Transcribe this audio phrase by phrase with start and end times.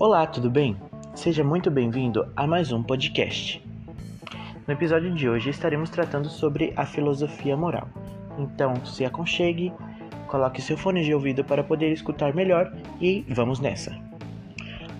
[0.00, 0.78] Olá, tudo bem?
[1.14, 3.62] Seja muito bem-vindo a mais um podcast.
[4.66, 7.86] No episódio de hoje estaremos tratando sobre a filosofia moral.
[8.38, 9.70] Então, se aconchegue,
[10.26, 13.94] coloque seu fone de ouvido para poder escutar melhor e vamos nessa.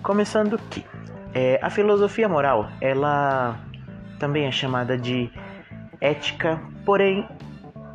[0.03, 0.85] Começando aqui,
[1.33, 3.59] é, a filosofia moral, ela
[4.19, 5.31] também é chamada de
[5.99, 7.27] ética, porém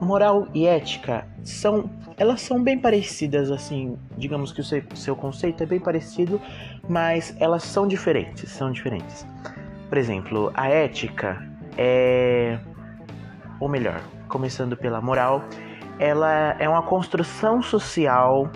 [0.01, 5.63] moral e ética são elas são bem parecidas assim, digamos que o seu, seu conceito
[5.63, 6.41] é bem parecido,
[6.89, 9.27] mas elas são diferentes, são diferentes.
[9.89, 11.47] Por exemplo, a ética
[11.77, 12.59] é
[13.61, 15.45] ou melhor, começando pela moral,
[15.99, 18.51] ela é uma construção social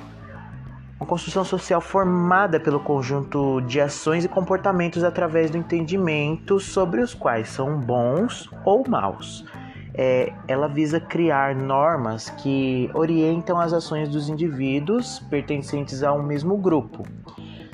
[1.00, 7.14] uma construção social formada pelo conjunto de ações e comportamentos através do entendimento sobre os
[7.14, 9.46] quais são bons ou maus.
[10.02, 16.56] É, ela visa criar normas que orientam as ações dos indivíduos pertencentes a um mesmo
[16.56, 17.04] grupo.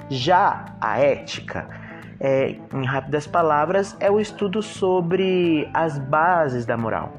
[0.09, 1.69] Já a ética,
[2.19, 7.13] é, em rápidas palavras, é o estudo sobre as bases da moral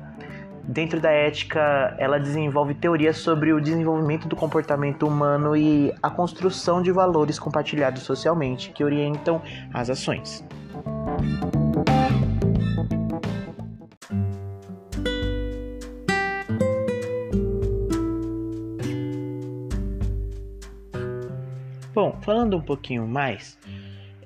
[0.67, 6.81] Dentro da ética, ela desenvolve teorias sobre o desenvolvimento do comportamento humano e a construção
[6.81, 9.41] de valores compartilhados socialmente que orientam
[9.73, 10.43] as ações.
[22.27, 23.57] Falando um pouquinho mais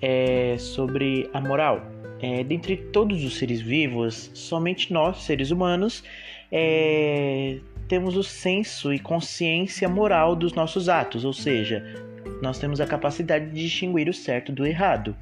[0.02, 1.86] é, sobre a moral,
[2.20, 6.04] é, dentre todos os seres vivos, somente nós, seres humanos,
[6.52, 11.86] é, temos o senso e consciência moral dos nossos atos, ou seja,
[12.42, 15.16] nós temos a capacidade de distinguir o certo do errado.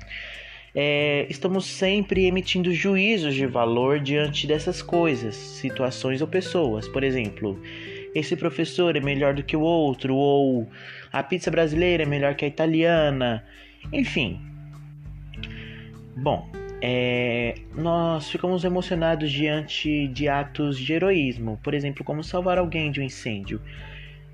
[0.74, 6.88] É, estamos sempre emitindo juízos de valor diante dessas coisas, situações ou pessoas.
[6.88, 7.60] Por exemplo,
[8.16, 10.70] esse professor é melhor do que o outro, ou
[11.12, 13.44] a pizza brasileira é melhor que a italiana,
[13.92, 14.40] enfim.
[16.16, 16.50] Bom,
[16.82, 23.02] é, nós ficamos emocionados diante de atos de heroísmo, por exemplo, como salvar alguém de
[23.02, 23.62] um incêndio.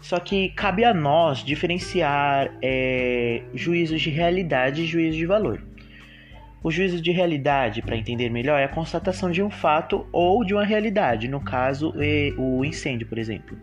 [0.01, 5.63] Só que cabe a nós diferenciar é, juízos de realidade e juízos de valor.
[6.61, 10.53] O juízo de realidade, para entender melhor, é a constatação de um fato ou de
[10.53, 11.93] uma realidade, no caso,
[12.39, 13.55] o incêndio, por exemplo.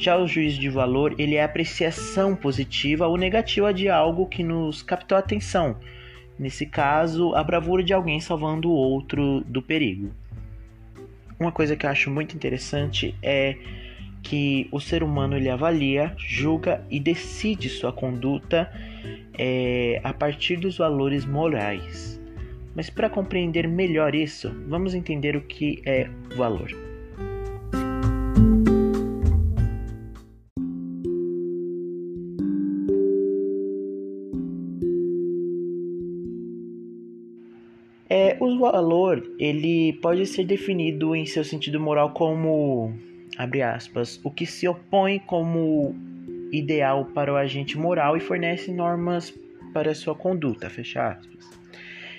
[0.00, 4.82] Já o juízo de valor, ele é apreciação positiva ou negativa de algo que nos
[4.82, 5.76] captou a atenção,
[6.40, 10.10] Nesse caso, a bravura de alguém salvando o outro do perigo.
[11.38, 13.58] Uma coisa que eu acho muito interessante é
[14.22, 18.72] que o ser humano ele avalia, julga e decide sua conduta
[19.38, 22.18] é, a partir dos valores morais.
[22.74, 26.89] Mas para compreender melhor isso, vamos entender o que é valor.
[38.60, 42.94] Valor ele pode ser definido em seu sentido moral como,
[43.36, 45.94] abre aspas, o que se opõe como
[46.52, 49.32] ideal para o agente moral e fornece normas
[49.72, 51.60] para sua conduta, fecha aspas.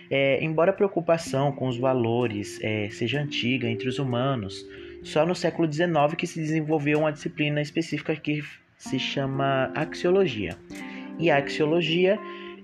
[0.10, 4.66] É, embora a preocupação com os valores é, seja antiga entre os humanos,
[5.04, 8.44] só no século XIX que se desenvolveu uma disciplina específica que
[8.78, 10.58] se chama axiologia.
[11.18, 12.20] E a axiologia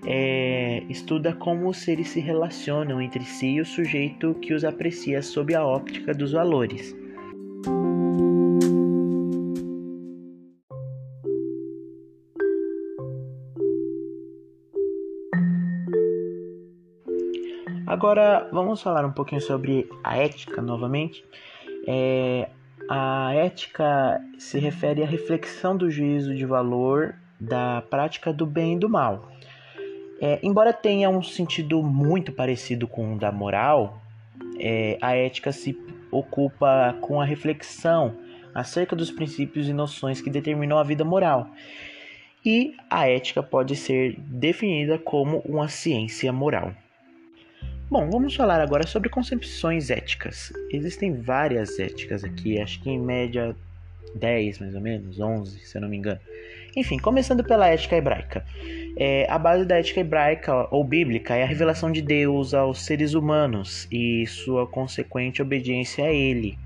[0.06, 5.22] é, estuda como os seres se relacionam entre si e o sujeito que os aprecia
[5.22, 6.96] sob a óptica dos valores.
[17.86, 21.24] Agora vamos falar um pouquinho sobre a ética novamente.
[21.86, 22.48] É,
[22.88, 28.78] a ética se refere à reflexão do juízo de valor da prática do bem e
[28.78, 29.28] do mal.
[30.20, 34.00] É, embora tenha um sentido muito parecido com o da moral,
[34.58, 35.78] é, a ética se
[36.10, 38.16] ocupa com a reflexão
[38.54, 41.50] acerca dos princípios e noções que determinam a vida moral.
[42.44, 46.72] E a ética pode ser definida como uma ciência moral.
[47.90, 50.52] Bom, vamos falar agora sobre concepções éticas.
[50.70, 53.56] Existem várias éticas aqui, acho que em média
[54.14, 56.20] 10 mais ou menos, 11, se eu não me engano.
[56.76, 58.44] Enfim, começando pela ética hebraica.
[58.96, 63.14] É, a base da ética hebraica ou bíblica é a revelação de Deus aos seres
[63.14, 66.58] humanos e sua consequente obediência a Ele.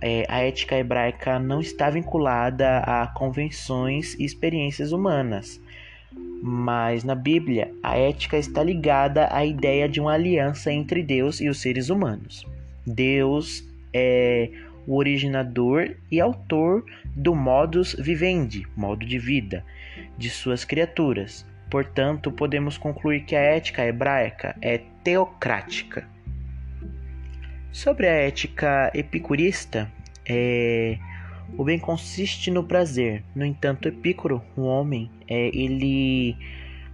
[0.00, 5.60] É, a ética hebraica não está vinculada a convenções e experiências humanas,
[6.40, 11.48] mas na Bíblia a ética está ligada à ideia de uma aliança entre Deus e
[11.48, 12.46] os seres humanos.
[12.86, 14.50] Deus é
[14.86, 16.84] o originador e autor
[17.14, 19.64] do modus vivendi, modo de vida,
[20.16, 21.46] de suas criaturas.
[21.70, 26.08] Portanto, podemos concluir que a ética hebraica é teocrática.
[27.70, 29.90] Sobre a ética epicurista,
[30.26, 30.98] é,
[31.56, 33.22] o bem consiste no prazer.
[33.34, 36.36] No entanto, Epicuro, o homem, é, ele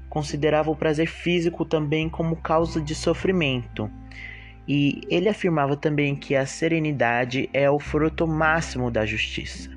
[0.08, 3.90] considerava o prazer físico também como causa de sofrimento.
[4.66, 9.70] E ele afirmava também que a serenidade é o fruto máximo da justiça.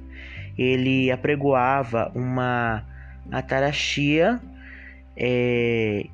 [0.57, 2.83] Ele apregoava uma
[3.31, 4.39] ataraxia,
[5.15, 6.05] é,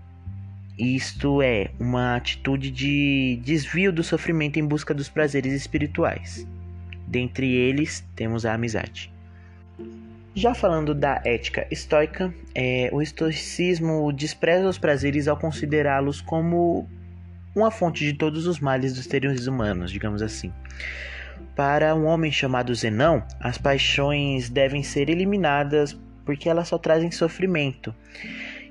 [0.77, 6.47] isto é, uma atitude de desvio do sofrimento em busca dos prazeres espirituais.
[7.07, 9.13] Dentre eles, temos a amizade.
[10.35, 16.89] Já falando da ética estoica, é, o estoicismo despreza os prazeres ao considerá-los como
[17.55, 20.51] uma fonte de todos os males dos seres humanos, digamos assim.
[21.55, 27.93] Para um homem chamado Zenão, as paixões devem ser eliminadas porque elas só trazem sofrimento.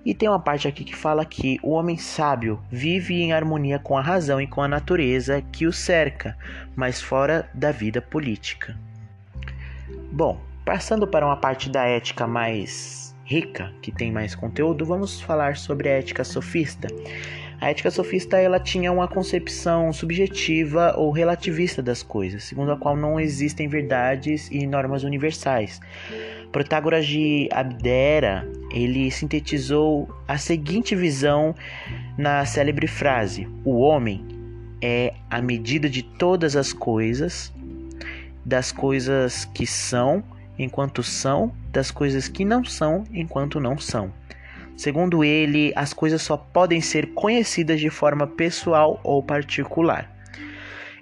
[0.04, 3.96] E tem uma parte aqui que fala que o homem sábio vive em harmonia com
[3.96, 6.36] a razão e com a natureza que o cerca,
[6.74, 8.76] mas fora da vida política.
[10.10, 15.56] Bom, passando para uma parte da ética mais rica, que tem mais conteúdo, vamos falar
[15.56, 16.88] sobre a ética sofista.
[17.62, 22.96] A ética sofista ela tinha uma concepção subjetiva ou relativista das coisas, segundo a qual
[22.96, 25.80] não existem verdades e normas universais.
[26.50, 31.54] Protágoras de Abdera, ele sintetizou a seguinte visão
[32.18, 34.26] na célebre frase: O homem
[34.82, 37.54] é a medida de todas as coisas,
[38.44, 40.24] das coisas que são
[40.58, 44.12] enquanto são, das coisas que não são enquanto não são.
[44.76, 50.10] Segundo ele, as coisas só podem ser conhecidas de forma pessoal ou particular.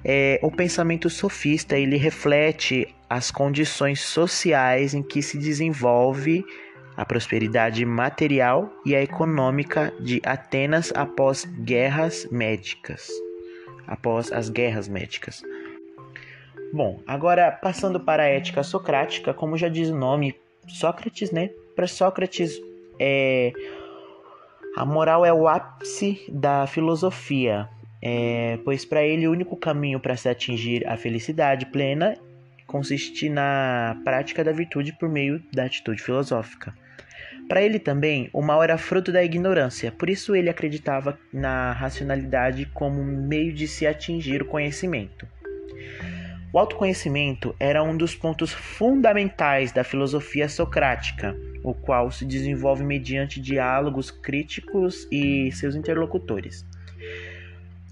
[0.05, 6.45] É, o pensamento sofista ele reflete as condições sociais em que se desenvolve
[6.97, 13.09] a prosperidade material e a econômica de Atenas após guerras médicas,
[13.87, 15.43] após as guerras médicas.
[16.73, 20.37] Bom, agora passando para a ética socrática, como já diz o nome,
[20.69, 21.51] Sócrates, né?
[21.75, 22.61] Para Sócrates,
[23.01, 23.53] é,
[24.77, 27.67] a moral é o ápice da filosofia,
[28.03, 32.15] é, pois para ele o único caminho para se atingir a felicidade plena
[32.67, 36.73] consiste na prática da virtude por meio da atitude filosófica.
[37.49, 42.67] Para ele também, o mal era fruto da ignorância, por isso ele acreditava na racionalidade
[42.67, 45.27] como meio de se atingir o conhecimento.
[46.53, 53.41] O autoconhecimento era um dos pontos fundamentais da filosofia socrática, o qual se desenvolve mediante
[53.41, 56.67] diálogos críticos e seus interlocutores.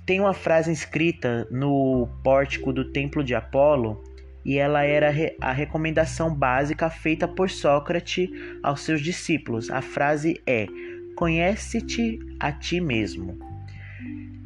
[0.05, 4.03] Tem uma frase escrita no pórtico do Templo de Apolo
[4.45, 8.29] e ela era a recomendação básica feita por Sócrates
[8.61, 9.71] aos seus discípulos.
[9.71, 10.67] A frase é:
[11.15, 13.39] Conhece-te a ti mesmo.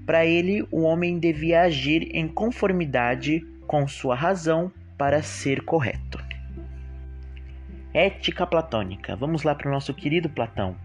[0.05, 6.23] Para ele, o homem devia agir em conformidade com sua razão para ser correto.
[7.95, 9.17] Ética platônica.
[9.17, 10.77] Vamos lá para o nosso querido Platão.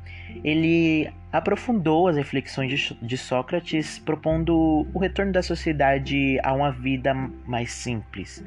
[0.41, 7.13] Ele aprofundou as reflexões de, Sócrates, propondo o retorno da sociedade a uma vida
[7.45, 8.41] mais simples.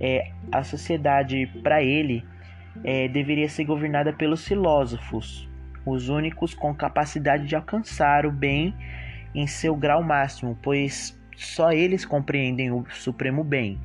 [0.00, 2.24] É, a sociedade, para ele,
[2.82, 5.48] é, deveria ser governada pelos filósofos,
[5.86, 8.74] os únicos com capacidade de alcançar o bem
[9.32, 13.78] em seu grau máximo, pois só eles compreendem o supremo bem.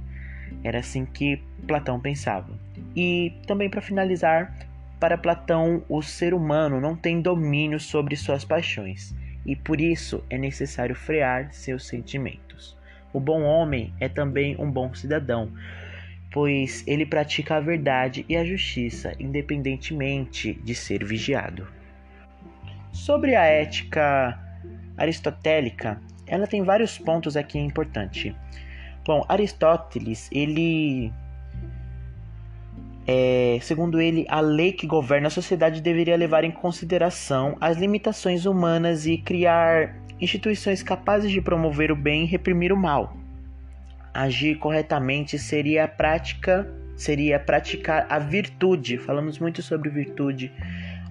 [0.64, 2.50] Era assim que Platão pensava.
[2.96, 4.54] E também para finalizar,
[5.00, 10.38] para Platão, o ser humano não tem domínio sobre suas paixões e por isso é
[10.38, 12.76] necessário frear seus sentimentos.
[13.12, 15.52] O bom homem é também um bom cidadão,
[16.32, 21.68] pois ele pratica a verdade e a justiça, independentemente de ser vigiado.
[22.92, 24.40] Sobre a ética
[24.98, 26.02] aristotélica,
[26.34, 28.34] ela tem vários pontos aqui importantes.
[29.06, 31.13] Bom, Aristóteles, ele
[33.06, 38.48] é, segundo ele, a lei que governa a sociedade deveria levar em consideração as limitações
[38.48, 43.16] humanas e criar instituições capazes de promover o bem e reprimir o mal.
[44.12, 48.98] Agir corretamente seria a prática, seria praticar a virtude.
[48.98, 50.52] Falamos muito sobre virtude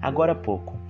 [0.01, 0.82] agora há pouco.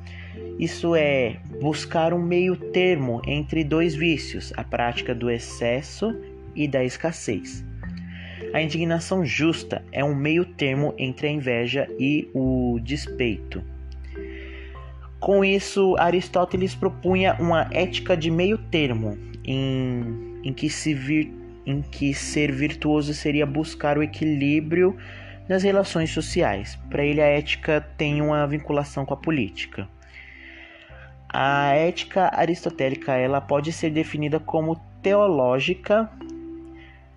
[0.60, 6.16] Isso é buscar um meio termo entre dois vícios, a prática do excesso
[6.56, 7.66] e da escassez.
[8.54, 13.64] A indignação justa é um meio termo entre a inveja e o despeito.
[15.20, 21.32] Com isso, Aristóteles propunha uma ética de meio termo, em, em, que, se vir,
[21.66, 24.96] em que ser virtuoso seria buscar o equilíbrio
[25.48, 26.78] nas relações sociais.
[26.90, 29.88] Para ele, a ética tem uma vinculação com a política.
[31.34, 36.10] A ética aristotélica ela pode ser definida como teológica,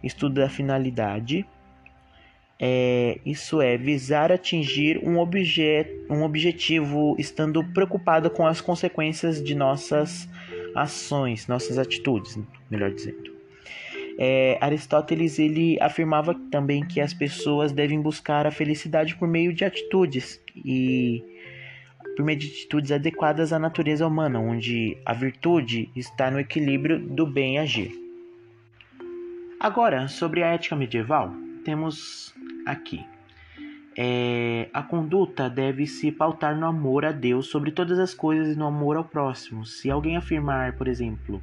[0.03, 1.47] estudo da finalidade,
[2.59, 9.55] é, isso é, visar atingir um, objet, um objetivo estando preocupado com as consequências de
[9.55, 10.27] nossas
[10.75, 12.39] ações, nossas atitudes,
[12.71, 13.37] melhor dizendo.
[14.19, 19.63] É, Aristóteles ele afirmava também que as pessoas devem buscar a felicidade por meio de
[19.63, 21.23] atitudes e
[22.17, 27.27] por meio de atitudes adequadas à natureza humana, onde a virtude está no equilíbrio do
[27.27, 27.93] bem agir.
[29.61, 31.33] Agora, sobre a ética medieval,
[31.65, 32.35] temos
[32.67, 33.05] aqui.
[33.99, 38.59] É, a conduta deve se pautar no amor a Deus sobre todas as coisas e
[38.59, 39.65] no amor ao próximo.
[39.65, 41.43] Se alguém afirmar, por exemplo,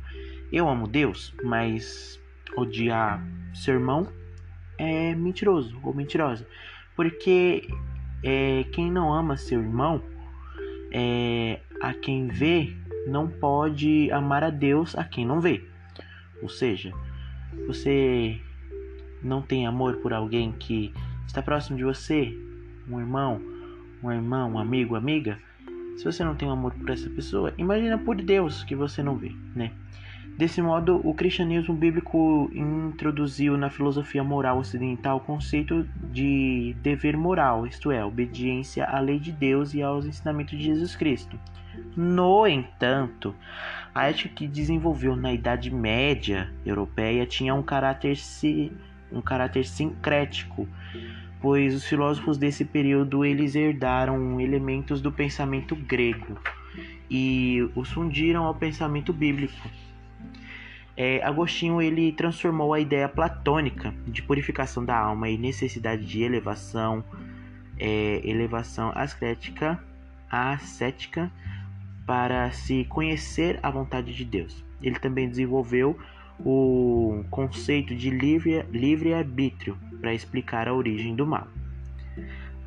[0.52, 2.20] eu amo Deus, mas
[2.56, 4.08] odiar seu irmão,
[4.78, 6.48] é mentiroso ou mentirosa.
[6.96, 7.68] Porque
[8.24, 10.02] é, quem não ama seu irmão,
[10.94, 12.74] é, a quem vê,
[13.08, 15.64] não pode amar a Deus a quem não vê.
[16.42, 16.92] Ou seja,
[17.68, 18.40] você
[19.22, 20.94] não tem amor por alguém que
[21.26, 22.38] está próximo de você,
[22.90, 23.42] um irmão,
[24.04, 25.40] um irmão, um amigo, amiga,
[25.98, 29.32] se você não tem amor por essa pessoa, imagina por Deus que você não vê,
[29.56, 29.72] né?
[30.38, 37.68] Desse modo, o cristianismo bíblico introduziu na filosofia moral ocidental o conceito de dever moral,
[37.68, 41.40] isto é, obediência à lei de Deus e aos ensinamentos de Jesus Cristo.
[41.96, 43.36] No entanto,
[43.94, 48.18] a ética que desenvolveu na Idade Média europeia tinha um caráter,
[49.12, 50.68] um caráter sincrético,
[51.40, 56.40] pois os filósofos desse período eles herdaram elementos do pensamento grego
[57.10, 59.70] e os fundiram ao pensamento bíblico.
[60.96, 67.04] É, Agostinho ele transformou a ideia platônica de purificação da alma e necessidade de elevação,
[67.80, 69.84] é, elevação ascética,
[70.30, 71.32] ascética
[72.06, 74.64] para se conhecer a vontade de Deus.
[74.82, 75.98] Ele também desenvolveu
[76.40, 81.48] o conceito de livre, livre arbítrio para explicar a origem do mal.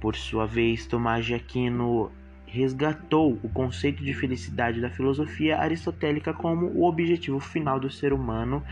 [0.01, 2.11] Por sua vez, Tomás de Aquino
[2.47, 8.63] resgatou o conceito de felicidade da filosofia aristotélica como o objetivo final do ser humano,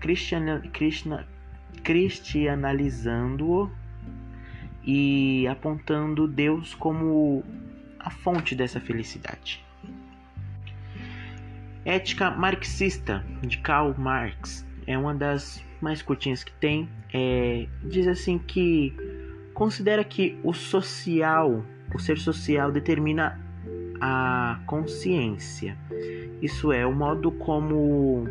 [0.00, 0.62] cristiana,
[1.82, 3.70] cristianalizando-o
[4.84, 7.44] e apontando Deus como
[7.98, 9.64] a fonte dessa felicidade.
[11.84, 18.38] Ética Marxista, de Karl Marx, é uma das mais curtinhas que tem, é, diz assim
[18.38, 18.94] que
[19.54, 21.64] considera que o social,
[21.94, 23.38] o ser social determina
[24.00, 25.76] a consciência.
[26.40, 28.28] Isso é o modo como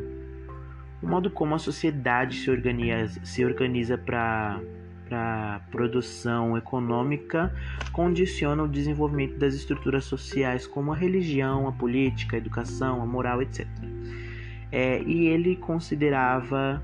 [1.01, 4.59] o modo como a sociedade se organiza se organiza para
[5.07, 7.53] para produção econômica
[7.93, 13.41] condiciona o desenvolvimento das estruturas sociais como a religião, a política, a educação, a moral,
[13.41, 13.65] etc.
[14.69, 16.83] É, e ele considerava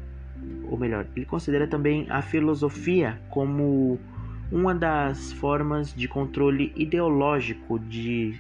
[0.69, 3.99] ou melhor, ele considera também a filosofia como
[4.51, 8.39] uma das formas de controle ideológico de,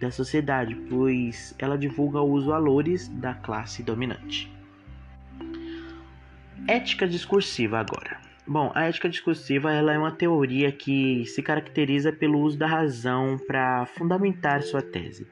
[0.00, 4.50] da sociedade, pois ela divulga os valores da classe dominante.
[6.66, 8.20] Ética discursiva agora.
[8.46, 13.36] Bom, a ética discursiva ela é uma teoria que se caracteriza pelo uso da razão
[13.46, 15.26] para fundamentar sua tese.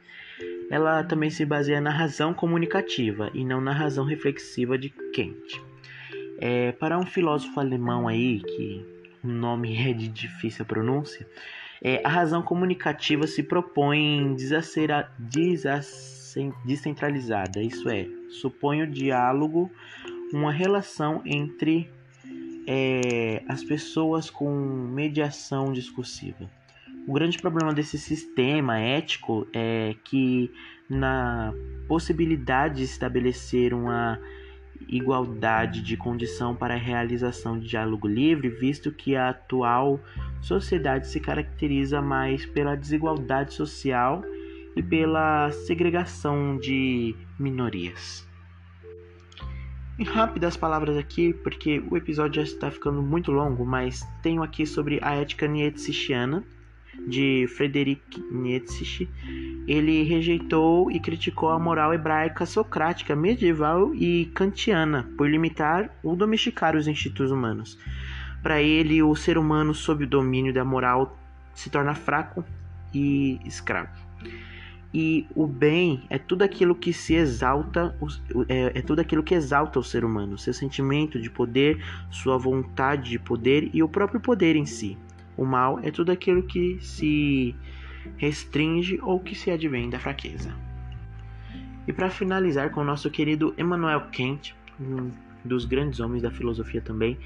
[0.70, 5.62] Ela também se baseia na razão comunicativa e não na razão reflexiva de Kant.
[6.38, 8.84] É, para um filósofo alemão aí, que
[9.26, 11.26] nome é de difícil pronúncia,
[11.82, 15.10] é, a razão comunicativa se propõe desacera,
[16.64, 19.70] descentralizada, isso é, supõe o diálogo,
[20.32, 21.88] uma relação entre
[22.66, 26.50] é, as pessoas com mediação discursiva.
[27.06, 30.50] O grande problema desse sistema ético é que,
[30.90, 31.54] na
[31.86, 34.18] possibilidade de estabelecer uma
[34.88, 40.00] igualdade de condição para a realização de diálogo livre, visto que a atual
[40.40, 44.22] sociedade se caracteriza mais pela desigualdade social
[44.76, 48.26] e pela segregação de minorias.
[49.98, 54.66] E rápidas palavras aqui, porque o episódio já está ficando muito longo, mas tenho aqui
[54.66, 56.44] sobre a ética nietzscheana,
[57.06, 59.08] de Frederic Nietzsche,
[59.66, 66.76] ele rejeitou e criticou a moral hebraica socrática medieval e kantiana por limitar ou domesticar
[66.76, 67.78] os instintos humanos.
[68.42, 71.18] Para ele, o ser humano sob o domínio da moral
[71.52, 72.44] se torna fraco
[72.94, 74.06] e escravo.
[74.94, 77.94] E o bem é tudo aquilo que se exalta,
[78.48, 83.10] é, é tudo aquilo que exalta o ser humano, seu sentimento de poder, sua vontade
[83.10, 84.96] de poder e o próprio poder em si.
[85.36, 87.54] O mal é tudo aquilo que se
[88.16, 90.54] restringe ou que se advém da fraqueza.
[91.86, 95.10] E para finalizar com o nosso querido Emmanuel Kant, um
[95.44, 97.16] dos grandes homens da filosofia também,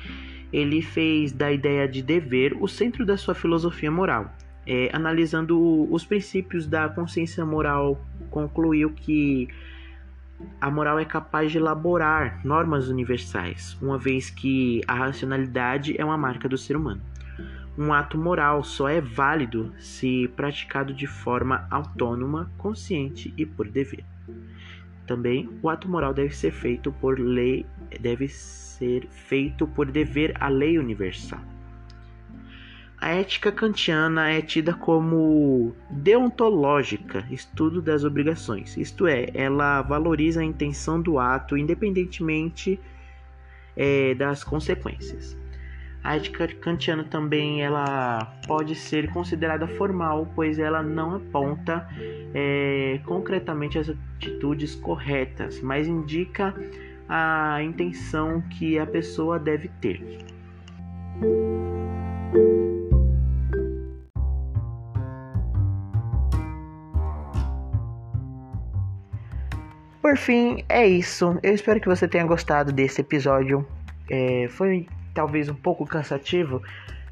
[0.52, 4.30] ele fez da ideia de dever o centro da sua filosofia moral.
[4.66, 5.58] É, analisando
[5.92, 9.48] os princípios da consciência moral, concluiu que
[10.60, 16.16] a moral é capaz de elaborar normas universais, uma vez que a racionalidade é uma
[16.16, 17.00] marca do ser humano.
[17.80, 24.04] Um ato moral só é válido se praticado de forma autônoma, consciente e por dever.
[25.06, 27.64] Também o ato moral deve ser feito por lei,
[27.98, 31.40] deve ser feito por dever à lei universal.
[32.98, 40.44] A ética kantiana é tida como deontológica, estudo das obrigações, isto é, ela valoriza a
[40.44, 42.78] intenção do ato independentemente
[43.74, 45.39] é, das consequências.
[46.02, 51.86] A ética kantiana também ela pode ser considerada formal, pois ela não aponta
[52.34, 56.54] é, concretamente as atitudes corretas, mas indica
[57.08, 60.00] a intenção que a pessoa deve ter.
[70.00, 71.38] Por fim, é isso.
[71.42, 73.66] Eu espero que você tenha gostado desse episódio.
[74.10, 76.62] É, foi talvez um pouco cansativo,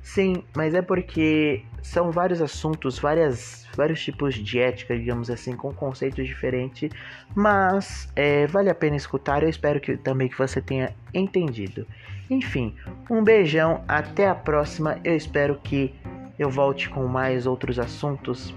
[0.02, 5.73] sim, mas é porque são vários assuntos, várias, vários tipos de ética, digamos assim, com
[5.73, 6.90] conceitos diferentes,
[7.35, 9.43] mas é, vale a pena escutar.
[9.43, 11.87] Eu espero que também que você tenha entendido.
[12.31, 12.75] Enfim,
[13.09, 14.99] um beijão, até a próxima.
[15.02, 15.95] Eu espero que
[16.38, 18.55] eu volte com mais outros assuntos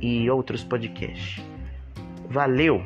[0.00, 1.42] e outros podcasts.
[2.28, 2.84] Valeu!